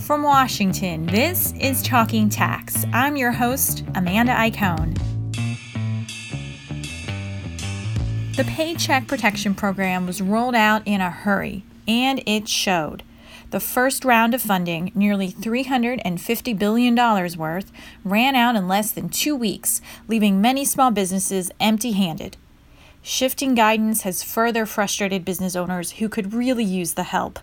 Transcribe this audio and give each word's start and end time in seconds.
From 0.00 0.22
Washington, 0.22 1.06
this 1.06 1.52
is 1.60 1.82
Talking 1.82 2.28
Tax. 2.28 2.84
I'm 2.92 3.16
your 3.16 3.32
host, 3.32 3.84
Amanda 3.94 4.32
Iacone. 4.32 4.98
The 8.34 8.44
Paycheck 8.44 9.06
Protection 9.06 9.54
Program 9.54 10.06
was 10.06 10.22
rolled 10.22 10.54
out 10.54 10.82
in 10.86 11.00
a 11.00 11.10
hurry, 11.10 11.64
and 11.86 12.22
it 12.26 12.48
showed. 12.48 13.02
The 13.50 13.60
first 13.60 14.04
round 14.04 14.34
of 14.34 14.40
funding, 14.40 14.90
nearly 14.94 15.30
$350 15.30 16.58
billion 16.58 16.96
worth, 17.36 17.70
ran 18.02 18.34
out 18.34 18.56
in 18.56 18.66
less 18.66 18.90
than 18.90 19.10
two 19.10 19.36
weeks, 19.36 19.80
leaving 20.08 20.40
many 20.40 20.64
small 20.64 20.90
businesses 20.90 21.50
empty 21.60 21.92
handed. 21.92 22.36
Shifting 23.02 23.54
guidance 23.54 24.02
has 24.02 24.22
further 24.22 24.66
frustrated 24.66 25.24
business 25.24 25.54
owners 25.54 25.92
who 25.92 26.08
could 26.08 26.32
really 26.32 26.64
use 26.64 26.94
the 26.94 27.04
help. 27.04 27.38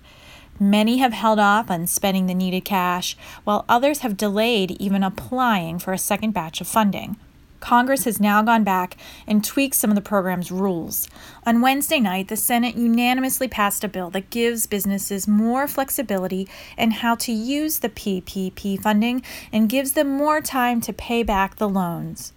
Many 0.59 0.97
have 0.97 1.13
held 1.13 1.37
off 1.37 1.69
on 1.69 1.85
spending 1.85 2.25
the 2.25 2.33
needed 2.33 2.65
cash, 2.65 3.15
while 3.43 3.63
others 3.69 3.99
have 3.99 4.17
delayed 4.17 4.71
even 4.79 5.03
applying 5.03 5.77
for 5.77 5.93
a 5.93 5.99
second 5.99 6.31
batch 6.31 6.61
of 6.61 6.67
funding. 6.67 7.17
Congress 7.59 8.05
has 8.05 8.19
now 8.19 8.41
gone 8.41 8.63
back 8.63 8.97
and 9.27 9.43
tweaked 9.43 9.75
some 9.75 9.91
of 9.91 9.95
the 9.95 10.01
program's 10.01 10.51
rules. 10.51 11.07
On 11.45 11.61
Wednesday 11.61 11.99
night, 11.99 12.27
the 12.27 12.35
Senate 12.35 12.75
unanimously 12.75 13.47
passed 13.47 13.83
a 13.83 13.87
bill 13.87 14.09
that 14.11 14.29
gives 14.29 14.65
businesses 14.65 15.27
more 15.27 15.67
flexibility 15.67 16.47
in 16.77 16.91
how 16.91 17.15
to 17.15 17.31
use 17.31 17.79
the 17.79 17.89
PPP 17.89 18.81
funding 18.81 19.21
and 19.51 19.69
gives 19.69 19.93
them 19.93 20.09
more 20.09 20.41
time 20.41 20.81
to 20.81 20.93
pay 20.93 21.23
back 21.23 21.57
the 21.57 21.69
loans. 21.69 22.33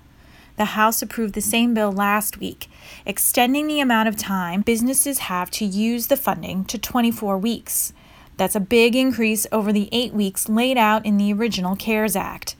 The 0.56 0.76
House 0.76 1.00
approved 1.00 1.34
the 1.34 1.40
same 1.40 1.73
bill 1.73 1.92
last 1.92 2.38
week, 2.38 2.68
extending 3.06 3.66
the 3.66 3.80
amount 3.80 4.09
of 4.09 4.16
time 4.16 4.60
businesses 4.60 5.20
have 5.20 5.50
to 5.52 5.64
use 5.64 6.09
the 6.09 6.18
funding 6.18 6.66
to 6.66 6.76
24 6.76 7.38
weeks. 7.38 7.95
That's 8.40 8.56
a 8.56 8.60
big 8.60 8.96
increase 8.96 9.46
over 9.52 9.70
the 9.70 9.90
eight 9.92 10.14
weeks 10.14 10.48
laid 10.48 10.78
out 10.78 11.04
in 11.04 11.18
the 11.18 11.30
original 11.30 11.76
CARES 11.76 12.16
Act. 12.16 12.56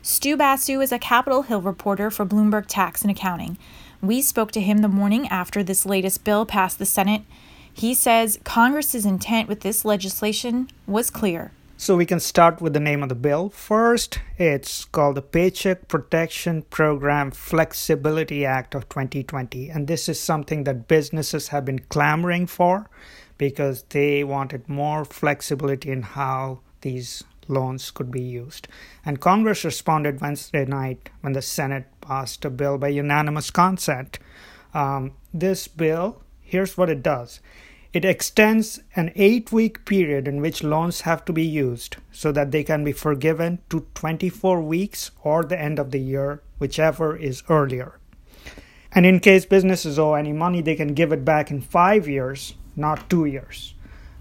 Kaustuv 0.00 0.38
Basu 0.38 0.80
is 0.80 0.92
a 0.92 1.00
Capitol 1.00 1.42
Hill 1.42 1.60
reporter 1.60 2.12
for 2.12 2.24
Bloomberg 2.24 2.66
Tax 2.68 3.02
and 3.02 3.10
Accounting. 3.10 3.58
We 4.00 4.22
spoke 4.22 4.52
to 4.52 4.60
him 4.60 4.82
the 4.82 4.88
morning 4.88 5.26
after 5.26 5.64
this 5.64 5.84
latest 5.84 6.22
bill 6.22 6.46
passed 6.46 6.78
the 6.78 6.86
Senate. 6.86 7.22
He 7.74 7.92
says 7.92 8.38
Congress's 8.44 9.04
intent 9.04 9.48
with 9.48 9.62
this 9.62 9.84
legislation 9.84 10.70
was 10.86 11.10
clear. 11.10 11.50
So 11.76 11.96
we 11.96 12.06
can 12.06 12.20
start 12.20 12.60
with 12.60 12.72
the 12.72 12.78
name 12.78 13.02
of 13.02 13.08
the 13.08 13.16
bill. 13.16 13.50
First, 13.50 14.20
it's 14.38 14.84
called 14.84 15.16
the 15.16 15.22
Paycheck 15.22 15.88
Protection 15.88 16.62
Program 16.62 17.32
Flexibility 17.32 18.46
Act 18.46 18.76
of 18.76 18.88
2020. 18.88 19.70
And 19.70 19.88
this 19.88 20.08
is 20.08 20.20
something 20.20 20.62
that 20.64 20.86
businesses 20.86 21.48
have 21.48 21.64
been 21.64 21.80
clamoring 21.80 22.46
for 22.46 22.88
because 23.38 23.82
they 23.90 24.24
wanted 24.24 24.68
more 24.68 25.04
flexibility 25.04 25.90
in 25.90 26.02
how 26.02 26.60
these 26.80 27.24
loans 27.48 27.90
could 27.90 28.10
be 28.10 28.22
used. 28.22 28.68
And 29.04 29.20
Congress 29.20 29.64
responded 29.64 30.20
Wednesday 30.20 30.64
night 30.64 31.10
when 31.20 31.32
the 31.32 31.42
Senate 31.42 31.86
passed 32.00 32.44
a 32.44 32.50
bill 32.50 32.78
by 32.78 32.88
unanimous 32.88 33.50
consent. 33.50 34.18
Um, 34.74 35.12
this 35.32 35.68
bill, 35.68 36.22
here's 36.40 36.76
what 36.76 36.90
it 36.90 37.02
does 37.02 37.40
it 37.92 38.04
extends 38.04 38.78
an 38.94 39.10
eight 39.14 39.50
week 39.52 39.86
period 39.86 40.28
in 40.28 40.42
which 40.42 40.62
loans 40.62 41.02
have 41.02 41.24
to 41.24 41.32
be 41.32 41.42
used 41.42 41.96
so 42.12 42.30
that 42.30 42.50
they 42.50 42.62
can 42.62 42.84
be 42.84 42.92
forgiven 42.92 43.58
to 43.70 43.86
24 43.94 44.60
weeks 44.60 45.12
or 45.22 45.42
the 45.42 45.58
end 45.58 45.78
of 45.78 45.92
the 45.92 45.98
year, 45.98 46.42
whichever 46.58 47.16
is 47.16 47.42
earlier. 47.48 47.98
And 48.92 49.06
in 49.06 49.20
case 49.20 49.46
businesses 49.46 49.98
owe 49.98 50.12
any 50.12 50.34
money, 50.34 50.60
they 50.60 50.74
can 50.74 50.92
give 50.92 51.10
it 51.10 51.24
back 51.24 51.50
in 51.50 51.62
five 51.62 52.06
years, 52.06 52.54
not 52.76 53.08
two 53.10 53.24
years. 53.24 53.74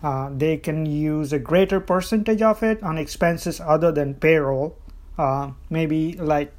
Uh, 0.03 0.29
they 0.35 0.57
can 0.57 0.85
use 0.85 1.33
a 1.33 1.39
greater 1.39 1.79
percentage 1.79 2.41
of 2.41 2.61
it 2.63 2.81
on 2.83 2.97
expenses 2.97 3.59
other 3.59 3.91
than 3.91 4.13
payroll, 4.13 4.77
uh, 5.17 5.51
maybe 5.69 6.13
like 6.13 6.51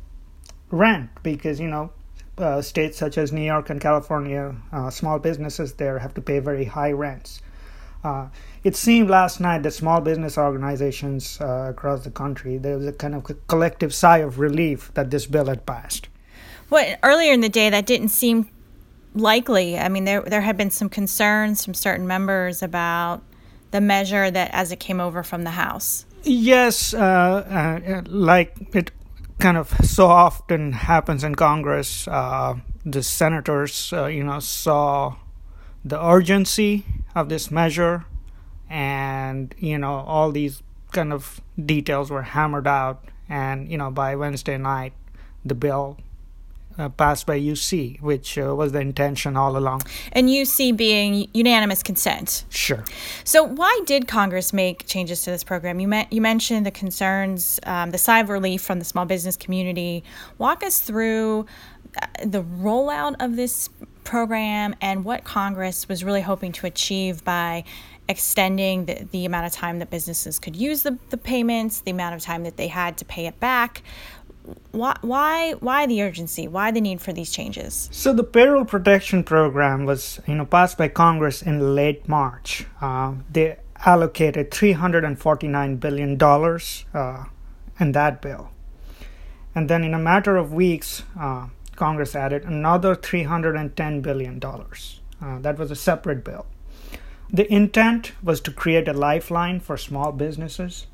rent, 0.71 1.11
because 1.23 1.61
you 1.61 1.69
know 1.69 1.91
uh, 2.39 2.61
states 2.61 2.99
such 2.99 3.19
as 3.19 3.33
New 3.33 3.45
York 3.45 3.71
and 3.71 3.81
California, 3.81 4.55
uh, 4.73 4.91
small 4.91 5.19
businesses 5.19 5.75
there 5.75 5.99
have 5.99 6.15
to 6.15 6.21
pay 6.21 6.39
very 6.39 6.65
high 6.65 6.93
rents. 6.93 7.41
Uh, 8.05 8.29
it 8.63 8.77
seemed 8.77 9.11
last 9.11 9.41
night 9.41 9.63
that 9.63 9.73
small 9.73 10.01
business 10.01 10.39
organizations 10.39 11.41
uh, 11.41 11.69
across 11.71 12.05
the 12.05 12.11
country 12.11 12.57
there 12.59 12.77
was 12.77 12.87
a 12.87 12.93
kind 12.93 13.15
of 13.15 13.25
collective 13.49 13.93
sigh 13.93 14.19
of 14.19 14.39
relief 14.39 14.93
that 14.95 15.11
this 15.11 15.27
bill 15.27 15.47
had 15.47 15.65
passed. 15.67 16.09
Well, 16.69 16.97
earlier 17.03 17.33
in 17.33 17.41
the 17.41 17.49
day, 17.49 17.71
that 17.71 17.87
didn't 17.87 18.09
seem 18.09 18.49
likely. 19.17 19.79
I 19.79 19.89
mean, 19.89 20.05
there 20.05 20.23
there 20.23 20.43
had 20.43 20.57
been 20.57 20.71
some 20.71 20.89
concerns 20.89 21.65
from 21.65 21.75
certain 21.75 22.07
members 22.07 22.63
about 22.63 23.23
the 23.71 23.81
measure 23.81 24.31
that 24.31 24.51
as 24.53 24.71
it 24.71 24.81
came 24.81 25.01
over 25.01 25.23
from 25.23 25.43
the 25.43 25.51
House. 25.51 26.07
Yes, 26.23 26.95
uh, 26.95 26.99
uh, 26.99 28.03
like 28.07 28.75
it 28.75 28.91
kind 29.39 29.57
of 29.57 29.69
so 29.85 30.07
often 30.07 30.73
happens 30.73 31.25
in 31.25 31.35
Congress, 31.35 32.09
uh, 32.09 32.55
the 32.85 33.03
senators, 33.03 33.93
uh, 33.93 34.07
you 34.07 34.25
know, 34.25 34.41
saw 34.41 35.17
the 35.85 36.03
urgency 36.03 36.85
of 37.15 37.29
this 37.29 37.51
measure, 37.51 38.07
and 38.69 39.55
you 39.59 39.79
know, 39.79 40.05
all 40.07 40.31
these 40.33 40.63
kind 40.93 41.13
of 41.13 41.41
details 41.65 42.11
were 42.11 42.23
hammered 42.23 42.67
out, 42.67 43.05
and 43.29 43.71
you 43.71 43.79
know, 43.79 43.91
by 43.91 44.17
Wednesday 44.17 44.59
night, 44.59 44.93
the 45.45 45.55
bill 45.55 45.99
uh, 46.79 46.89
passed 46.91 47.27
by 47.27 47.39
UC, 47.39 48.01
which 48.01 48.39
uh, 48.39 48.55
was 48.55 48.73
the 48.73 48.81
intention 48.81 49.37
all 49.37 49.57
along. 49.57 49.83
And 50.13 50.29
UC 50.29 50.77
being 50.77 51.29
unanimous 51.33 51.83
consent. 51.83 52.45
Sure. 52.51 52.85
So, 53.25 53.43
why 53.43 53.81
did 53.87 54.09
Congress 54.09 54.53
make 54.53 54.87
changes 54.87 55.23
to 55.25 55.31
this 55.31 55.45
program? 55.45 55.81
You, 55.81 56.05
you 56.11 56.21
mentioned 56.21 56.67
the 56.67 56.71
concerns, 56.71 57.61
um, 57.65 57.91
the 57.91 57.99
sigh 57.99 58.21
of 58.21 58.29
relief 58.29 58.63
from 58.63 58.79
the 58.79 58.85
small 58.85 59.05
business 59.05 59.37
community. 59.37 60.05
Walk 60.39 60.63
us 60.63 60.79
through 60.79 61.47
uh, 62.01 62.07
the 62.25 62.43
rollout 62.43 63.17
of 63.21 63.37
this 63.37 63.69
program 64.05 64.75
and 64.81 65.05
what 65.05 65.25
Congress 65.25 65.89
was 65.89 66.05
really 66.05 66.23
hoping 66.23 66.53
to 66.53 66.67
achieve 66.67 67.25
by 67.25 67.65
extending 68.09 68.85
the, 68.85 69.05
the 69.11 69.25
amount 69.25 69.47
of 69.47 69.53
time 69.53 69.81
that 69.81 69.91
businesses 69.91 70.39
could 70.39 70.55
use 70.55 70.85
the, 70.85 70.97
the 71.11 71.17
payments, 71.17 71.81
the 71.81 71.91
amount 71.91 72.15
of 72.15 72.21
time 72.21 72.45
that 72.45 72.57
they 72.57 72.69
had 72.69 72.97
to 72.97 73.05
pay 73.05 73.27
it 73.27 73.41
back 73.41 73.83
why 74.73 74.97
why 75.01 75.53
why 75.61 75.87
the 75.87 76.03
urgency? 76.03 76.49
Why 76.49 76.71
the 76.71 76.81
need 76.81 77.01
for 77.01 77.13
these 77.13 77.31
changes? 77.31 77.89
So 77.93 78.13
the 78.13 78.25
payroll 78.25 78.65
protection 78.65 79.25
program 79.25 79.85
was 79.87 80.21
you 80.27 80.35
know 80.35 80.47
passed 80.47 80.79
by 80.79 80.89
Congress 80.89 81.43
in 81.43 81.75
late 81.75 82.09
March. 82.09 82.67
Uh, 82.81 83.15
they 83.31 83.57
allocated 83.85 84.51
349 84.51 85.77
billion 85.77 86.17
dollars 86.17 86.85
uh, 86.95 87.25
in 87.81 87.93
that 87.93 88.23
bill, 88.23 88.51
and 89.55 89.69
then 89.69 89.83
in 89.83 89.95
a 89.95 89.99
matter 89.99 90.37
of 90.37 90.53
weeks, 90.53 91.03
uh, 91.19 91.49
Congress 91.75 92.15
added 92.15 92.45
another 92.45 92.95
310 92.95 94.01
billion 94.01 94.39
dollars. 94.39 95.01
Uh, 95.21 95.39
that 95.39 95.59
was 95.59 95.71
a 95.71 95.77
separate 95.77 96.25
bill. 96.25 96.47
The 97.31 97.51
intent 97.53 98.13
was 98.23 98.41
to 98.43 98.53
create 98.53 98.87
a 98.87 98.93
lifeline 98.93 99.61
for 99.61 99.77
small 99.77 100.13
businesses, 100.13 100.87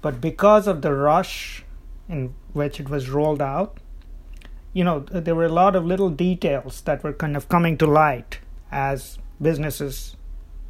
but 0.00 0.20
because 0.20 0.66
of 0.68 0.82
the 0.82 0.92
rush 0.92 1.64
in 2.08 2.34
which 2.58 2.78
it 2.78 2.90
was 2.90 3.08
rolled 3.08 3.40
out, 3.40 3.78
you 4.72 4.84
know, 4.84 5.00
there 5.00 5.34
were 5.34 5.46
a 5.46 5.60
lot 5.62 5.74
of 5.74 5.86
little 5.86 6.10
details 6.10 6.82
that 6.82 7.02
were 7.02 7.12
kind 7.12 7.36
of 7.36 7.48
coming 7.48 7.78
to 7.78 7.86
light 7.86 8.38
as 8.70 9.18
businesses 9.40 10.16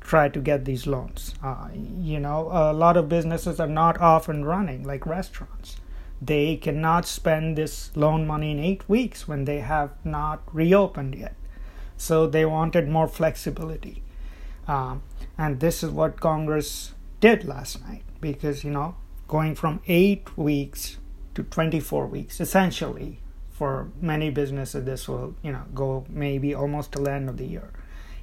try 0.00 0.28
to 0.28 0.40
get 0.40 0.64
these 0.64 0.86
loans. 0.86 1.34
Uh, 1.42 1.68
you 2.00 2.20
know, 2.20 2.48
a 2.50 2.72
lot 2.72 2.96
of 2.96 3.08
businesses 3.08 3.60
are 3.60 3.66
not 3.66 4.00
off 4.00 4.28
and 4.28 4.46
running, 4.46 4.84
like 4.84 5.04
restaurants. 5.04 5.76
They 6.22 6.56
cannot 6.56 7.06
spend 7.06 7.56
this 7.56 7.90
loan 7.96 8.26
money 8.26 8.50
in 8.52 8.58
eight 8.58 8.88
weeks 8.88 9.28
when 9.28 9.44
they 9.44 9.60
have 9.60 9.90
not 10.04 10.42
reopened 10.52 11.14
yet. 11.14 11.34
So 11.96 12.26
they 12.26 12.44
wanted 12.44 12.88
more 12.88 13.08
flexibility. 13.08 14.02
Um, 14.66 15.02
and 15.36 15.60
this 15.60 15.82
is 15.82 15.90
what 15.90 16.20
Congress 16.20 16.94
did 17.20 17.44
last 17.44 17.84
night 17.86 18.02
because, 18.20 18.64
you 18.64 18.70
know, 18.70 18.96
going 19.26 19.54
from 19.54 19.80
eight 19.86 20.36
weeks 20.36 20.96
to 21.38 21.44
24 21.44 22.06
weeks 22.08 22.40
essentially 22.40 23.20
for 23.52 23.88
many 24.00 24.28
businesses 24.28 24.84
this 24.84 25.08
will 25.08 25.34
you 25.42 25.52
know 25.52 25.62
go 25.74 26.04
maybe 26.08 26.54
almost 26.54 26.92
till 26.92 27.04
the 27.04 27.12
end 27.12 27.28
of 27.28 27.36
the 27.36 27.46
year. 27.46 27.70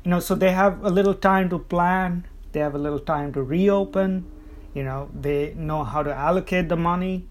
You 0.03 0.11
know 0.11 0.19
so 0.19 0.35
they 0.35 0.51
have 0.51 0.83
a 0.83 0.89
little 0.89 1.13
time 1.13 1.49
to 1.49 1.59
plan 1.59 2.27
they 2.51 2.59
have 2.59 2.75
a 2.75 2.77
little 2.77 2.99
time 2.99 3.31
to 3.33 3.41
reopen 3.41 4.25
you 4.73 4.83
know 4.83 5.09
they 5.27 5.53
know 5.55 5.83
how 5.85 6.03
to 6.03 6.13
allocate 6.13 6.67
the 6.67 6.75
money. 6.75 7.25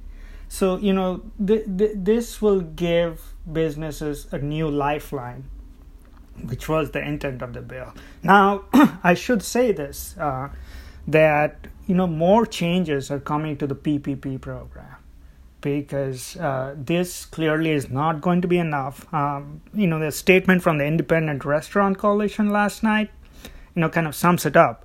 So 0.48 0.76
you 0.78 0.94
know 0.94 1.22
th- 1.46 1.66
th- 1.78 1.92
this 1.94 2.40
will 2.40 2.62
give 2.62 3.34
businesses 3.60 4.26
a 4.32 4.38
new 4.38 4.70
lifeline 4.70 5.44
which 6.42 6.69
was 6.69 6.90
the 6.90 7.00
intent 7.00 7.42
of 7.42 7.52
the 7.52 7.60
bill. 7.60 7.92
Now 8.22 8.64
i 9.12 9.14
should 9.14 9.42
say 9.42 9.70
this 9.70 10.16
uh, 10.19 10.48
that 11.06 11.69
you 11.87 11.94
know 11.94 12.06
more 12.06 12.46
changes 12.46 13.10
are 13.10 13.20
coming 13.20 13.58
to 13.58 13.66
the 13.66 13.75
ppp 13.87 14.40
program 14.40 15.03
because 15.64 16.37
uh, 16.37 16.75
this 16.76 17.25
clearly 17.25 17.70
is 17.70 17.88
not 17.88 18.20
going 18.20 18.43
to 18.43 18.46
be 18.46 18.58
enough. 18.58 19.12
Um, 19.14 19.62
you 19.72 19.87
know, 19.87 19.99
the 19.99 20.12
statement 20.12 20.62
from 20.62 20.76
the 20.76 20.84
Independent 20.84 21.44
Restaurant 21.44 21.96
Coalition 21.96 22.50
last 22.50 22.82
night, 22.82 23.11
you 23.75 23.81
know, 23.81 23.88
kind 23.88 24.06
of 24.06 24.14
sums 24.14 24.44
it 24.44 24.56
up. 24.56 24.84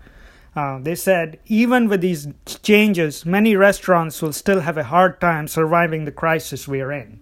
Uh, 0.56 0.80
they 0.80 0.96
said 0.96 1.38
even 1.48 1.90
with 1.90 2.00
these 2.00 2.30
changes, 2.64 3.26
many 3.26 3.58
restaurants 3.58 4.22
will 4.22 4.32
still 4.32 4.62
have 4.62 4.78
a 4.78 4.86
hard 4.86 5.20
time 5.20 5.50
surviving 5.50 6.06
the 6.06 6.14
crisis 6.14 6.66
we 6.66 6.80
are 6.80 6.94
in. 6.94 7.20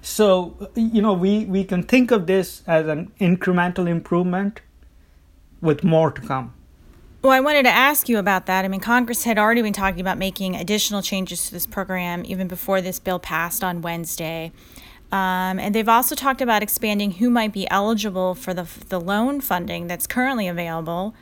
So, 0.00 0.70
you 0.74 1.02
know, 1.02 1.12
we, 1.12 1.44
we 1.44 1.62
can 1.62 1.82
think 1.82 2.10
of 2.10 2.26
this 2.26 2.62
as 2.66 2.88
an 2.88 3.12
incremental 3.20 3.86
improvement 3.86 4.62
with 5.60 5.84
more 5.84 6.10
to 6.10 6.22
come. 6.22 6.54
Well, 7.26 7.34
I 7.34 7.40
wanted 7.40 7.64
to 7.64 7.70
ask 7.70 8.08
you 8.08 8.18
about 8.18 8.46
that. 8.46 8.64
I 8.64 8.68
mean, 8.68 8.78
Congress 8.78 9.24
had 9.24 9.36
already 9.36 9.60
been 9.60 9.72
talking 9.72 10.00
about 10.00 10.16
making 10.16 10.54
additional 10.54 11.02
changes 11.02 11.46
to 11.46 11.52
this 11.52 11.66
program 11.66 12.22
even 12.24 12.46
before 12.46 12.80
this 12.80 13.00
bill 13.00 13.18
passed 13.18 13.64
on 13.64 13.82
Wednesday. 13.82 14.52
Um, 15.10 15.58
and 15.58 15.74
they've 15.74 15.88
also 15.88 16.14
talked 16.14 16.40
about 16.40 16.62
expanding 16.62 17.10
who 17.10 17.28
might 17.28 17.52
be 17.52 17.68
eligible 17.68 18.36
for 18.36 18.54
the, 18.54 18.68
the 18.90 19.00
loan 19.00 19.40
funding 19.40 19.88
that's 19.88 20.06
currently 20.06 20.46
available. 20.46 21.16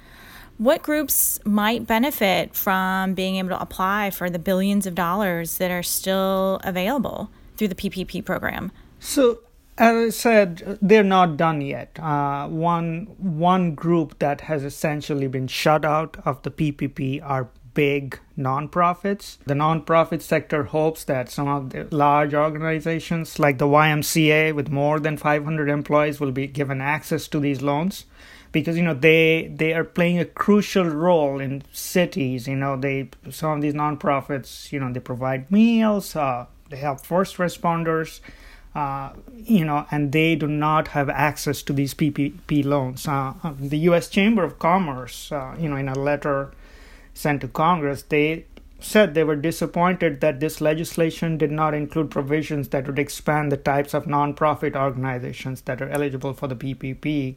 What 0.59 0.83
groups 0.83 1.41
might 1.47 1.87
benefit 1.87 2.55
from 2.55 3.15
being 3.15 3.37
able 3.37 3.49
to 3.49 3.63
apply 3.63 4.11
for 4.11 4.29
the 4.29 4.39
billions 4.39 4.87
of 4.87 4.95
dollars 4.95 5.57
that 5.57 5.71
are 5.71 5.83
still 5.83 6.61
available 6.65 7.31
through 7.57 7.69
the 7.69 7.75
PPP 7.75 8.23
program? 8.23 8.73
So, 9.01 9.39
as 9.77 10.07
I 10.07 10.09
said, 10.11 10.79
they're 10.81 11.03
not 11.03 11.37
done 11.37 11.61
yet. 11.61 11.99
Uh, 11.99 12.47
one 12.49 13.15
one 13.19 13.75
group 13.75 14.19
that 14.21 14.43
has 14.43 14.65
essentially 14.65 15.27
been 15.27 15.49
shut 15.49 15.85
out 15.85 16.17
of 16.25 16.43
the 16.43 16.51
PPP 16.51 17.21
are 17.23 17.49
big 17.75 18.19
nonprofits. 18.39 19.39
The 19.47 19.55
nonprofit 19.55 20.23
sector 20.23 20.65
hopes 20.65 21.05
that 21.05 21.29
some 21.29 21.49
of 21.49 21.71
the 21.71 21.89
large 21.91 22.35
organizations 22.35 23.39
like 23.39 23.59
the 23.59 23.67
YMCA 23.67 24.55
with 24.55 24.69
more 24.69 25.01
than 25.01 25.17
500 25.17 25.69
employees 25.69 26.21
will 26.21 26.33
be 26.33 26.47
given 26.47 26.81
access 26.81 27.27
to 27.29 27.41
these 27.41 27.61
loans 27.61 28.05
because 28.53 28.77
you 28.77 28.85
know 28.85 28.95
they 28.95 29.53
they 29.55 29.75
are 29.75 29.83
playing 29.83 30.21
a 30.21 30.25
crucial 30.25 30.85
role 30.85 31.41
in 31.41 31.63
cities 31.73 32.47
you 32.47 32.55
know 32.55 32.77
they 32.77 33.11
some 33.29 33.57
of 33.57 33.61
these 33.61 33.75
nonprofits 33.75 34.71
you 34.71 34.79
know 34.79 34.93
they 34.93 35.01
provide 35.01 35.51
meals 35.51 36.15
uh, 36.15 36.47
they 36.71 36.77
help 36.77 37.05
first 37.05 37.37
responders 37.39 38.21
uh, 38.75 39.11
you 39.37 39.65
know, 39.65 39.87
and 39.91 40.13
they 40.13 40.35
do 40.35 40.49
not 40.49 40.89
have 40.89 41.09
access 41.09 41.63
to 41.63 41.73
these 41.73 41.95
PPP 41.95 42.65
loans. 42.65 43.07
Uh, 43.07 43.35
uh 43.43 43.55
the 43.59 43.79
U.S. 43.91 44.09
Chamber 44.09 44.43
of 44.43 44.59
Commerce, 44.59 45.31
uh, 45.31 45.55
you 45.59 45.69
know, 45.69 45.77
in 45.77 45.89
a 45.89 45.95
letter 45.95 46.53
sent 47.15 47.41
to 47.43 47.49
Congress, 47.49 48.03
they 48.03 48.47
said 48.81 49.15
they 49.15 49.25
were 49.25 49.37
disappointed 49.37 50.21
that 50.21 50.41
this 50.41 50.61
legislation 50.61 51.39
did 51.39 51.51
not 51.51 51.73
include 51.73 52.11
provisions 52.11 52.69
that 52.69 52.87
would 52.87 52.99
expand 52.99 53.51
the 53.51 53.57
types 53.57 53.95
of 53.95 54.05
nonprofit 54.05 54.77
organizations 54.77 55.63
that 55.63 55.81
are 55.81 55.89
eligible 55.89 56.35
for 56.35 56.49
the 56.49 56.57
PPP. 56.57 57.37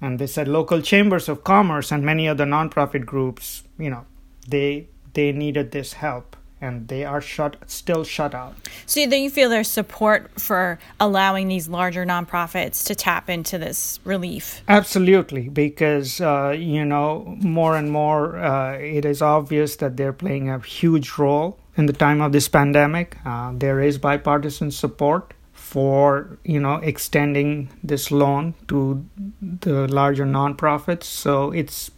And 0.00 0.18
they 0.18 0.26
said 0.26 0.46
local 0.46 0.82
chambers 0.82 1.28
of 1.28 1.42
commerce 1.42 1.90
and 1.90 2.04
many 2.04 2.28
other 2.28 2.44
nonprofit 2.44 3.06
groups, 3.06 3.64
you 3.78 3.90
know, 3.90 4.04
they 4.46 4.88
they 5.14 5.32
needed 5.32 5.70
this 5.70 5.94
help 5.94 6.36
and 6.60 6.88
they 6.88 7.04
are 7.04 7.20
shut 7.20 7.56
still 7.66 8.04
shut 8.04 8.34
out. 8.34 8.54
So 8.86 9.08
do 9.08 9.16
you 9.16 9.30
feel 9.30 9.50
there's 9.50 9.68
support 9.68 10.40
for 10.40 10.78
allowing 10.98 11.48
these 11.48 11.68
larger 11.68 12.06
nonprofits 12.06 12.84
to 12.86 12.94
tap 12.94 13.28
into 13.28 13.58
this 13.58 14.00
relief? 14.04 14.62
Absolutely, 14.68 15.48
because 15.48 16.20
uh, 16.20 16.54
you 16.56 16.84
know 16.84 17.36
more 17.40 17.76
and 17.76 17.90
more 17.90 18.38
uh, 18.38 18.72
it 18.72 19.04
is 19.04 19.20
obvious 19.20 19.76
that 19.76 19.96
they're 19.96 20.12
playing 20.12 20.48
a 20.48 20.58
huge 20.60 21.18
role 21.18 21.58
in 21.76 21.86
the 21.86 21.92
time 21.92 22.20
of 22.20 22.32
this 22.32 22.48
pandemic. 22.48 23.16
Uh, 23.24 23.52
there 23.54 23.80
is 23.80 23.98
bipartisan 23.98 24.70
support 24.70 25.34
for 25.52 26.38
you 26.44 26.60
know 26.60 26.76
extending 26.76 27.68
this 27.82 28.10
loan 28.10 28.54
to 28.68 29.04
the 29.42 29.86
larger 29.88 30.24
nonprofits. 30.24 31.04
So 31.04 31.50
it's 31.50 31.90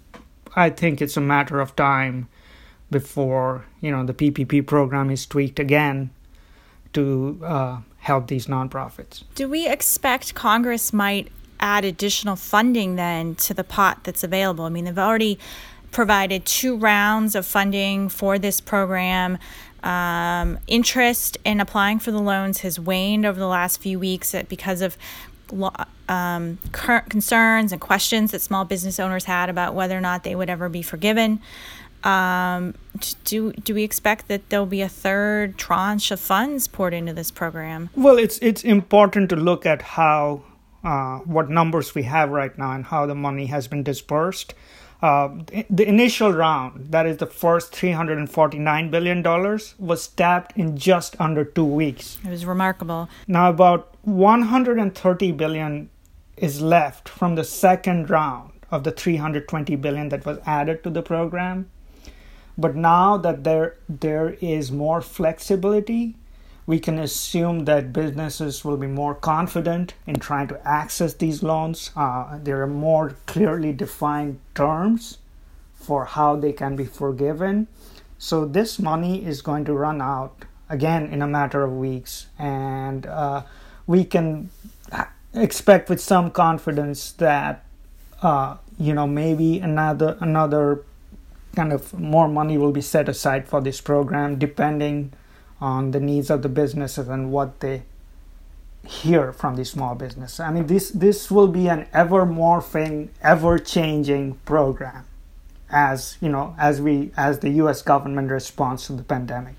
I 0.56 0.70
think 0.70 1.00
it's 1.00 1.16
a 1.16 1.20
matter 1.20 1.60
of 1.60 1.76
time 1.76 2.28
before 2.90 3.64
you 3.80 3.90
know 3.90 4.04
the 4.04 4.14
PPP 4.14 4.66
program 4.66 5.10
is 5.10 5.26
tweaked 5.26 5.58
again 5.58 6.10
to 6.92 7.40
uh, 7.44 7.78
help 7.98 8.28
these 8.28 8.46
nonprofits. 8.46 9.24
Do 9.34 9.48
we 9.48 9.68
expect 9.68 10.34
Congress 10.34 10.92
might 10.92 11.28
add 11.60 11.84
additional 11.84 12.36
funding 12.36 12.96
then 12.96 13.34
to 13.36 13.54
the 13.54 13.64
pot 13.64 14.04
that's 14.04 14.24
available? 14.24 14.64
I 14.64 14.68
mean, 14.68 14.84
they've 14.84 14.98
already 14.98 15.38
provided 15.90 16.44
two 16.44 16.76
rounds 16.76 17.34
of 17.34 17.46
funding 17.46 18.08
for 18.08 18.38
this 18.38 18.60
program. 18.60 19.38
Um, 19.82 20.58
interest 20.66 21.38
in 21.44 21.60
applying 21.60 22.00
for 22.00 22.10
the 22.10 22.20
loans 22.20 22.60
has 22.60 22.80
waned 22.80 23.24
over 23.24 23.38
the 23.38 23.46
last 23.46 23.80
few 23.80 23.98
weeks 23.98 24.34
because 24.48 24.82
of 24.82 24.96
um, 26.08 26.58
concerns 27.08 27.72
and 27.72 27.80
questions 27.80 28.32
that 28.32 28.40
small 28.40 28.64
business 28.64 28.98
owners 28.98 29.24
had 29.24 29.48
about 29.48 29.74
whether 29.74 29.96
or 29.96 30.00
not 30.00 30.24
they 30.24 30.34
would 30.34 30.50
ever 30.50 30.68
be 30.68 30.82
forgiven. 30.82 31.40
Um, 32.04 32.74
do 33.24 33.52
do 33.52 33.74
we 33.74 33.82
expect 33.82 34.28
that 34.28 34.48
there'll 34.48 34.66
be 34.66 34.82
a 34.82 34.88
third 34.88 35.58
tranche 35.58 36.10
of 36.10 36.20
funds 36.20 36.68
poured 36.68 36.94
into 36.94 37.12
this 37.12 37.30
program? 37.30 37.90
Well, 37.96 38.18
it's 38.18 38.38
it's 38.38 38.64
important 38.64 39.30
to 39.30 39.36
look 39.36 39.66
at 39.66 39.82
how 39.82 40.42
uh, 40.84 41.18
what 41.18 41.50
numbers 41.50 41.94
we 41.94 42.04
have 42.04 42.30
right 42.30 42.56
now 42.56 42.72
and 42.72 42.84
how 42.86 43.06
the 43.06 43.14
money 43.14 43.46
has 43.46 43.68
been 43.68 43.82
dispersed. 43.82 44.54
Uh, 45.00 45.28
the 45.70 45.86
initial 45.86 46.32
round, 46.32 46.90
that 46.90 47.06
is 47.06 47.18
the 47.18 47.26
first 47.26 47.72
$349 47.72 48.90
billion, 48.90 49.22
was 49.78 50.08
tapped 50.08 50.56
in 50.56 50.76
just 50.76 51.14
under 51.20 51.44
two 51.44 51.64
weeks. 51.64 52.18
It 52.24 52.30
was 52.30 52.44
remarkable. 52.44 53.08
Now, 53.28 53.48
about 53.48 53.94
130 54.02 55.32
billion 55.32 55.90
is 56.36 56.60
left 56.60 57.08
from 57.08 57.36
the 57.36 57.44
second 57.44 58.10
round 58.10 58.52
of 58.72 58.82
the 58.82 58.90
320 58.90 59.76
billion 59.76 60.08
that 60.08 60.26
was 60.26 60.38
added 60.46 60.82
to 60.82 60.90
the 60.90 61.02
program. 61.02 61.70
But 62.58 62.74
now 62.74 63.16
that 63.18 63.44
there 63.44 63.76
there 63.88 64.36
is 64.40 64.72
more 64.72 65.00
flexibility, 65.00 66.16
we 66.66 66.80
can 66.80 66.98
assume 66.98 67.64
that 67.66 67.92
businesses 67.92 68.64
will 68.64 68.76
be 68.76 68.88
more 68.88 69.14
confident 69.14 69.94
in 70.06 70.16
trying 70.16 70.48
to 70.48 70.68
access 70.68 71.14
these 71.14 71.42
loans. 71.42 71.92
Uh, 71.96 72.38
there 72.42 72.60
are 72.60 72.66
more 72.66 73.16
clearly 73.26 73.72
defined 73.72 74.40
terms 74.54 75.18
for 75.72 76.04
how 76.04 76.36
they 76.36 76.52
can 76.52 76.74
be 76.74 76.84
forgiven. 76.84 77.68
So 78.18 78.44
this 78.44 78.78
money 78.80 79.24
is 79.24 79.40
going 79.40 79.64
to 79.66 79.72
run 79.72 80.02
out 80.02 80.44
again 80.68 81.06
in 81.12 81.22
a 81.22 81.28
matter 81.28 81.62
of 81.62 81.72
weeks, 81.72 82.26
and 82.38 83.06
uh, 83.06 83.44
we 83.86 84.04
can 84.04 84.50
expect 85.32 85.88
with 85.88 86.00
some 86.00 86.30
confidence 86.30 87.12
that 87.12 87.64
uh, 88.20 88.56
you 88.78 88.92
know 88.92 89.06
maybe 89.06 89.58
another 89.60 90.16
another 90.20 90.82
kind 91.58 91.72
of 91.72 91.92
more 91.92 92.28
money 92.28 92.56
will 92.56 92.70
be 92.70 92.80
set 92.80 93.08
aside 93.08 93.48
for 93.48 93.60
this 93.60 93.80
program 93.80 94.38
depending 94.38 95.12
on 95.60 95.90
the 95.90 95.98
needs 95.98 96.30
of 96.30 96.42
the 96.42 96.48
businesses 96.48 97.08
and 97.08 97.32
what 97.32 97.58
they 97.58 97.82
hear 98.86 99.32
from 99.32 99.56
the 99.56 99.64
small 99.64 99.96
business. 99.96 100.38
I 100.38 100.52
mean, 100.52 100.66
this 100.68 100.90
this 100.90 101.30
will 101.34 101.48
be 101.48 101.66
an 101.68 101.88
ever 101.92 102.24
morphing, 102.24 103.08
ever 103.20 103.58
changing 103.58 104.24
program 104.44 105.04
as 105.68 106.16
you 106.20 106.28
know 106.28 106.54
as 106.58 106.80
we 106.80 107.10
as 107.16 107.40
the 107.40 107.50
U.S. 107.62 107.82
government 107.82 108.30
responds 108.30 108.86
to 108.86 108.92
the 108.92 109.02
pandemic. 109.02 109.54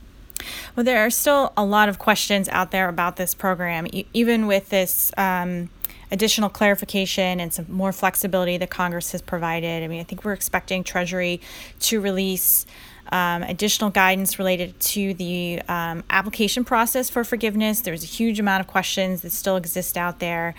Well, 0.76 0.86
there 0.86 1.06
are 1.06 1.10
still 1.10 1.52
a 1.58 1.66
lot 1.66 1.90
of 1.90 2.00
questions 2.00 2.48
out 2.50 2.72
there 2.72 2.88
about 2.88 3.18
this 3.18 3.34
program, 3.36 3.88
e- 3.92 4.06
even 4.14 4.48
with 4.48 4.70
this. 4.70 5.12
Um, 5.18 5.70
additional 6.12 6.50
clarification 6.50 7.40
and 7.40 7.54
some 7.54 7.66
more 7.70 7.92
flexibility 7.92 8.58
that 8.58 8.70
Congress 8.70 9.12
has 9.12 9.22
provided. 9.22 9.84
I 9.84 9.88
mean, 9.88 10.00
I 10.00 10.04
think 10.04 10.26
we're 10.26 10.34
expecting 10.34 10.84
Treasury 10.84 11.42
to 11.82 12.02
release 12.02 12.66
um, 13.12 13.44
additional 13.44 13.90
guidance 13.90 14.38
related 14.38 14.80
to 14.80 15.14
the 15.16 15.62
um, 15.68 16.04
application 16.10 16.64
process 16.64 17.10
for 17.10 17.24
forgiveness. 17.24 17.82
There's 17.82 18.04
a 18.04 18.08
huge 18.08 18.40
amount 18.40 18.62
of 18.62 18.68
questions 18.68 19.22
that 19.22 19.32
still 19.32 19.56
exist 19.56 19.98
out 19.98 20.20
there. 20.20 20.54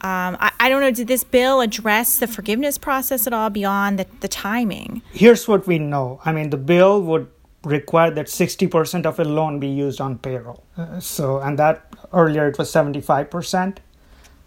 Um, 0.00 0.36
I, 0.38 0.52
I, 0.60 0.68
don't 0.68 0.80
know, 0.80 0.92
did 0.92 1.08
this 1.08 1.24
bill 1.24 1.60
address 1.60 2.18
the 2.18 2.28
forgiveness 2.28 2.78
process 2.78 3.26
at 3.26 3.32
all 3.32 3.50
beyond 3.50 3.98
the, 3.98 4.06
the 4.20 4.28
timing? 4.28 5.02
Here's 5.12 5.48
what 5.48 5.66
we 5.66 5.80
know. 5.80 6.20
I 6.24 6.32
mean, 6.32 6.50
the 6.50 6.56
bill 6.56 7.02
would 7.02 7.28
require 7.64 8.10
that 8.12 8.26
60% 8.26 9.06
of 9.06 9.18
a 9.18 9.24
loan 9.24 9.58
be 9.58 9.66
used 9.66 10.00
on 10.00 10.18
payroll. 10.18 10.62
Uh, 10.76 11.00
so, 11.00 11.40
and 11.40 11.58
that 11.58 11.92
earlier 12.12 12.46
it 12.46 12.58
was 12.58 12.70
75%. 12.72 13.78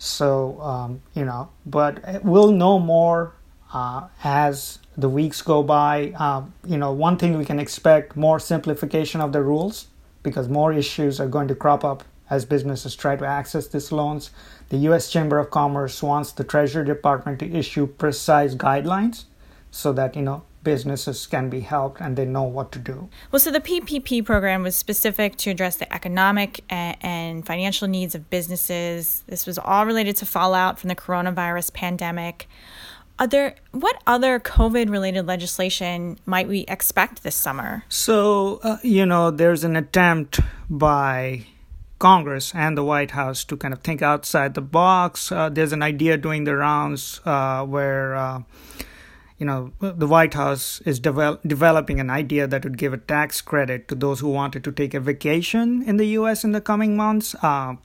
So, 0.03 0.59
um, 0.61 1.03
you 1.13 1.23
know, 1.25 1.49
but 1.63 2.23
we'll 2.23 2.51
know 2.51 2.79
more 2.79 3.35
uh, 3.71 4.07
as 4.23 4.79
the 4.97 5.07
weeks 5.07 5.43
go 5.43 5.61
by. 5.61 6.13
Uh, 6.17 6.45
you 6.65 6.79
know, 6.79 6.91
one 6.91 7.17
thing 7.17 7.37
we 7.37 7.45
can 7.45 7.59
expect 7.59 8.15
more 8.15 8.39
simplification 8.39 9.21
of 9.21 9.31
the 9.31 9.43
rules 9.43 9.89
because 10.23 10.49
more 10.49 10.73
issues 10.73 11.19
are 11.19 11.27
going 11.27 11.47
to 11.49 11.53
crop 11.53 11.85
up 11.85 12.03
as 12.31 12.45
businesses 12.45 12.95
try 12.95 13.15
to 13.15 13.27
access 13.27 13.67
these 13.67 13.91
loans. 13.91 14.31
The 14.69 14.77
U.S. 14.89 15.11
Chamber 15.11 15.37
of 15.37 15.51
Commerce 15.51 16.01
wants 16.01 16.31
the 16.31 16.43
Treasury 16.43 16.83
Department 16.83 17.37
to 17.37 17.53
issue 17.53 17.85
precise 17.85 18.55
guidelines 18.55 19.25
so 19.69 19.93
that, 19.93 20.15
you 20.15 20.23
know, 20.23 20.41
businesses 20.63 21.27
can 21.27 21.49
be 21.49 21.61
helped 21.61 22.01
and 22.01 22.15
they 22.15 22.25
know 22.25 22.43
what 22.43 22.71
to 22.71 22.79
do. 22.79 23.09
Well, 23.31 23.39
so 23.39 23.51
the 23.51 23.59
PPP 23.59 24.25
program 24.25 24.63
was 24.63 24.75
specific 24.75 25.35
to 25.37 25.51
address 25.51 25.77
the 25.77 25.91
economic 25.93 26.63
and, 26.69 27.45
financial 27.45 27.87
needs 27.87 28.13
of 28.15 28.29
businesses. 28.29 29.23
This 29.27 29.45
was 29.45 29.57
all 29.57 29.85
related 29.85 30.15
to 30.17 30.25
fallout 30.25 30.79
from 30.79 30.89
the 30.89 30.95
coronavirus 30.95 31.73
pandemic. 31.73 32.47
Other 33.19 33.55
what 33.71 34.01
other 34.07 34.39
COVID 34.39 34.89
related 34.89 35.27
legislation 35.27 36.17
might 36.25 36.47
we 36.47 36.61
expect 36.67 37.23
this 37.23 37.35
summer? 37.35 37.83
So, 37.87 38.59
uh, 38.63 38.77
you 38.83 39.05
know, 39.05 39.29
there's 39.31 39.63
an 39.63 39.75
attempt 39.75 40.39
by 40.69 41.45
Congress 42.01 42.51
and 42.55 42.75
the 42.75 42.83
White 42.83 43.11
House 43.11 43.43
to 43.45 43.55
kind 43.55 43.75
of 43.75 43.81
think 43.81 44.01
outside 44.01 44.55
the 44.55 44.61
box. 44.61 45.31
Uh, 45.31 45.49
there's 45.49 45.71
an 45.71 45.83
idea 45.83 46.17
doing 46.17 46.45
the 46.45 46.55
rounds 46.55 47.21
uh, 47.25 47.63
where, 47.63 48.15
uh, 48.15 48.41
you 49.41 49.47
know, 49.47 49.73
the 49.79 50.05
White 50.05 50.35
House 50.35 50.81
is 50.81 51.01
devel- 51.01 51.39
developing 51.43 51.99
an 51.99 52.11
idea 52.11 52.45
that 52.45 52.63
would 52.63 52.77
give 52.77 52.93
a 52.93 52.97
tax 52.97 53.41
credit 53.41 53.87
to 53.87 53.95
those 53.95 54.19
who 54.19 54.29
wanted 54.29 54.63
to 54.65 54.71
take 54.71 54.93
a 54.93 54.99
vacation 54.99 55.81
in 55.81 55.97
the 55.97 56.05
U.S. 56.19 56.43
in 56.43 56.51
the 56.51 56.61
coming 56.61 56.95
months. 56.95 57.33
Uh, 57.41 57.77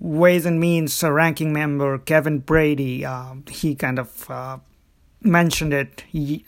Ways 0.00 0.44
and 0.44 0.58
Means 0.58 1.04
ranking 1.04 1.52
member 1.52 1.96
Kevin 1.98 2.40
Brady, 2.40 3.04
uh, 3.04 3.36
he 3.48 3.76
kind 3.76 4.00
of 4.00 4.28
uh, 4.28 4.58
mentioned 5.22 5.72
it 5.72 6.02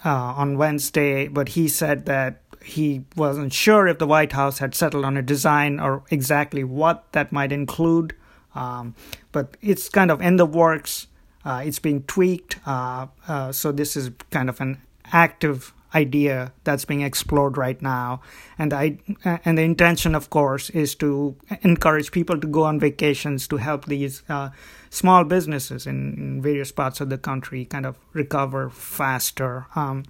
uh, 0.05 0.11
on 0.11 0.59
Wednesday, 0.59 1.29
but 1.29 1.51
he 1.51 1.69
said 1.69 2.07
that 2.07 2.43
he 2.61 3.05
wasn't 3.15 3.53
sure 3.53 3.87
if 3.87 3.99
the 3.99 4.07
White 4.09 4.33
House 4.33 4.59
had 4.59 4.75
settled 4.75 5.05
on 5.05 5.17
a 5.17 5.23
design 5.23 5.79
or 5.79 6.03
exactly 6.11 6.65
what 6.65 7.13
that 7.13 7.31
might 7.31 7.53
include. 7.53 8.17
Um, 8.57 8.97
but 9.31 9.57
it's 9.63 9.89
kind 9.89 10.11
of 10.11 10.21
in 10.21 10.39
the 10.39 10.47
works. 10.47 11.07
Uh, 11.49 11.63
it's 11.65 11.79
being 11.79 12.03
tweaked. 12.03 12.59
Uh, 12.67 13.07
uh, 13.27 13.51
so 13.51 13.73
this 13.73 13.97
is 13.97 14.11
kind 14.31 14.51
of 14.51 14.61
an 14.61 14.77
active 15.13 15.73
idea 15.95 16.53
that's 16.65 16.85
being 16.85 17.01
explored 17.01 17.57
right 17.57 17.81
now 17.81 18.21
and 18.59 18.75
I 18.75 18.99
and 19.25 19.57
the 19.57 19.63
intention 19.63 20.15
of 20.15 20.29
course 20.29 20.69
is 20.69 20.95
to 20.97 21.35
encourage 21.63 22.13
people 22.13 22.39
to 22.39 22.47
go 22.47 22.65
on 22.65 22.79
vacations 22.79 23.49
to 23.49 23.57
help 23.57 23.87
these 23.87 24.23
uh, 24.29 24.51
small 24.91 25.25
businesses 25.25 25.87
in, 25.87 26.13
in, 26.19 26.43
various 26.43 26.73
parts 26.73 27.01
of 27.01 27.09
the 27.09 27.17
country 27.17 27.65
kind 27.65 27.87
of 27.87 27.97
recover 28.13 28.69
faster 28.69 29.65
um, 29.75 30.05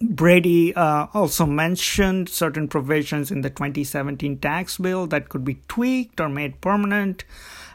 Brady 0.00 0.74
uh, 0.74 1.08
also 1.12 1.44
mentioned 1.44 2.28
certain 2.30 2.68
provisions 2.68 3.30
in 3.30 3.42
the 3.42 3.50
2017 3.50 4.38
tax 4.38 4.78
bill 4.78 5.06
that 5.08 5.28
could 5.28 5.44
be 5.44 5.60
tweaked 5.68 6.20
or 6.20 6.30
made 6.30 6.58
permanent. 6.62 7.24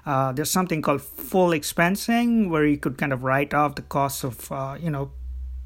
Uh, 0.06 0.32
there's 0.32 0.52
something 0.52 0.82
called 0.82 1.02
full 1.02 1.50
expensing, 1.50 2.50
where 2.50 2.66
you 2.66 2.78
could 2.78 2.98
kind 2.98 3.12
of 3.12 3.24
write 3.24 3.54
off 3.54 3.76
the 3.76 3.82
costs 3.82 4.24
of, 4.24 4.52
uh, 4.52 4.78
you 4.80 4.90
know, 4.90 5.12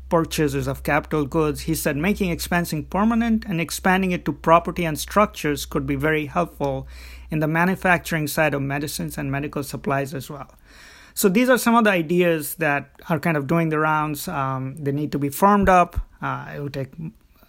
purchases 0.10 0.68
of 0.68 0.84
capital 0.84 1.26
goods. 1.26 1.62
He 1.62 1.76
said 1.76 1.96
making 1.96 2.36
expensing 2.36 2.90
permanent 2.90 3.46
and 3.46 3.62
expanding 3.62 4.12
it 4.12 4.26
to 4.26 4.34
property 4.34 4.86
and 4.86 4.98
structures 4.98 5.66
could 5.66 5.86
be 5.86 5.96
very 5.96 6.26
helpful 6.26 6.88
in 7.30 7.40
the 7.40 7.48
manufacturing 7.48 8.28
side 8.28 8.54
of 8.54 8.62
medicines 8.62 9.18
and 9.18 9.32
medical 9.32 9.64
supplies 9.64 10.14
as 10.14 10.30
well. 10.30 10.56
So 11.14 11.30
these 11.30 11.50
are 11.50 11.58
some 11.58 11.76
of 11.76 11.84
the 11.84 11.92
ideas 11.92 12.56
that 12.56 12.90
are 13.10 13.20
kind 13.20 13.38
of 13.38 13.46
doing 13.46 13.70
the 13.70 13.80
rounds. 13.80 14.28
Um, 14.28 14.76
they 14.78 14.92
need 14.92 15.12
to 15.12 15.20
be 15.20 15.30
firmed 15.30 15.70
up. 15.70 16.00
Uh, 16.22 16.54
it 16.56 16.60
will 16.60 16.70
take 16.70 16.92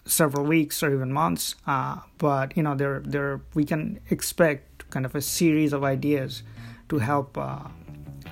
several 0.05 0.45
weeks 0.45 0.83
or 0.83 0.93
even 0.93 1.11
months, 1.11 1.55
uh, 1.67 1.97
but 2.17 2.55
you 2.57 2.63
know, 2.63 2.75
there, 2.75 3.01
there 3.05 3.41
we 3.53 3.63
can 3.63 3.99
expect 4.09 4.89
kind 4.89 5.05
of 5.05 5.15
a 5.15 5.21
series 5.21 5.73
of 5.73 5.83
ideas 5.83 6.43
to 6.91 6.99
help 6.99 7.37
uh, 7.37 7.59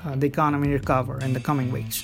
uh 0.06 0.16
the 0.16 0.28
economy 0.28 0.70
recover 0.70 1.20
in 1.20 1.34
the 1.34 1.40
coming 1.40 1.72
weeks. 1.72 2.04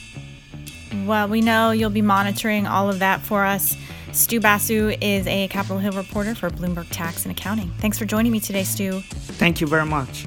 Well, 1.05 1.27
we 1.27 1.41
know 1.41 1.71
you'll 1.71 1.89
be 1.89 2.01
monitoring 2.01 2.65
all 2.65 2.89
of 2.89 2.99
that 2.99 3.19
for 3.21 3.43
us. 3.45 3.75
Kaustuv 4.07 4.41
Basu 4.41 4.95
is 5.01 5.27
a 5.27 5.49
Capitol 5.49 5.79
Hill 5.79 5.91
reporter 5.91 6.33
for 6.33 6.49
Bloomberg 6.49 6.87
Tax 6.89 7.25
and 7.25 7.37
Accounting. 7.37 7.69
Thanks 7.79 7.99
for 7.99 8.05
joining 8.05 8.31
me 8.31 8.39
today, 8.39 8.61
Kaustuv. 8.61 9.03
Thank 9.37 9.59
you 9.59 9.67
very 9.67 9.85
much. 9.85 10.25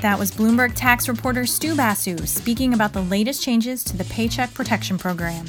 That 0.00 0.18
was 0.18 0.32
Bloomberg 0.32 0.72
tax 0.74 1.08
reporter 1.08 1.42
Kaustuv 1.42 1.76
Basu 1.76 2.16
speaking 2.26 2.74
about 2.74 2.92
the 2.92 3.02
latest 3.02 3.44
changes 3.44 3.84
to 3.84 3.96
the 3.96 4.02
Paycheck 4.04 4.52
Protection 4.52 4.98
Program. 4.98 5.46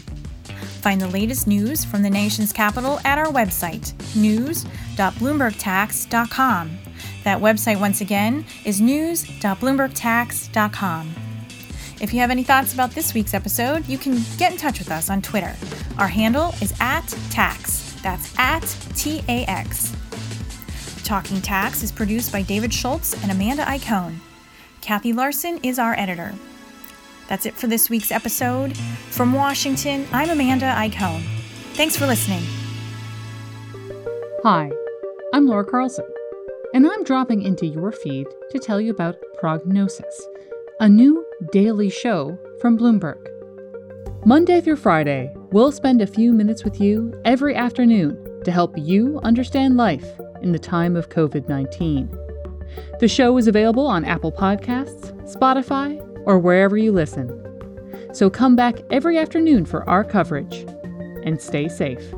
Find 0.83 1.01
the 1.01 1.07
latest 1.07 1.47
news 1.47 1.83
from 1.83 2.03
the 2.03 2.11
nation's 2.11 2.53
capital 2.53 2.99
at 3.03 3.17
our 3.17 3.33
website, 3.33 3.93
news.bloombergtax.com. 4.15 6.82
That 7.23 7.39
website, 7.39 7.79
once 7.79 8.01
again, 8.01 8.45
is 8.65 8.81
news.bloombergtax.com. 8.81 11.13
If 12.01 12.13
you 12.13 12.19
have 12.19 12.31
any 12.31 12.43
thoughts 12.43 12.73
about 12.73 12.91
this 12.91 13.13
week's 13.13 13.33
episode, 13.33 13.87
you 13.87 13.97
can 13.97 14.21
get 14.37 14.51
in 14.51 14.57
touch 14.57 14.79
with 14.79 14.91
us 14.91 15.09
on 15.09 15.21
Twitter. 15.21 15.55
Our 15.97 16.09
handle 16.09 16.53
is 16.61 16.73
at 16.81 17.07
tax. 17.29 17.95
That's 18.01 18.37
at 18.37 18.63
T 18.95 19.23
A 19.29 19.45
X. 19.45 19.95
Talking 21.05 21.41
Tax 21.41 21.83
is 21.83 21.91
produced 21.91 22.31
by 22.31 22.41
David 22.41 22.73
Schultz 22.73 23.13
and 23.23 23.31
Amanda 23.31 23.63
Iacone. 23.63 24.17
Kathy 24.81 25.13
Larson 25.13 25.59
is 25.63 25.79
our 25.79 25.97
editor. 25.97 26.33
That's 27.29 27.45
it 27.45 27.53
for 27.53 27.67
this 27.67 27.89
week's 27.89 28.11
episode. 28.11 28.75
From 29.09 29.31
Washington, 29.31 30.05
I'm 30.11 30.29
Amanda 30.29 30.65
Iacone. 30.65 31.23
Thanks 31.73 31.95
for 31.95 32.05
listening. 32.05 32.43
Hi, 34.43 34.69
I'm 35.33 35.47
Laura 35.47 35.63
Carlson, 35.63 36.05
and 36.73 36.87
I'm 36.87 37.03
dropping 37.03 37.43
into 37.43 37.67
your 37.67 37.91
feed 37.91 38.25
to 38.49 38.59
tell 38.59 38.81
you 38.81 38.91
about 38.91 39.15
Prognosis, 39.37 40.27
a 40.79 40.89
new 40.89 41.23
daily 41.51 41.89
show 41.89 42.37
from 42.59 42.77
Bloomberg. 42.77 43.27
Monday 44.25 44.59
through 44.59 44.77
Friday, 44.77 45.31
we'll 45.51 45.71
spend 45.71 46.01
a 46.01 46.07
few 46.07 46.33
minutes 46.33 46.63
with 46.63 46.81
you 46.81 47.13
every 47.25 47.55
afternoon 47.55 48.41
to 48.43 48.51
help 48.51 48.75
you 48.75 49.19
understand 49.23 49.77
life 49.77 50.19
in 50.41 50.51
the 50.51 50.59
time 50.59 50.95
of 50.95 51.09
COVID 51.09 51.47
19. 51.47 52.09
The 52.99 53.07
show 53.07 53.37
is 53.37 53.47
available 53.47 53.85
on 53.85 54.03
Apple 54.03 54.31
Podcasts, 54.31 55.11
Spotify, 55.31 55.99
or 56.25 56.39
wherever 56.39 56.75
you 56.75 56.91
listen. 56.91 57.39
So 58.13 58.29
come 58.29 58.55
back 58.55 58.79
every 58.89 59.19
afternoon 59.19 59.65
for 59.65 59.87
our 59.87 60.03
coverage 60.03 60.65
and 61.23 61.39
stay 61.39 61.67
safe. 61.67 62.13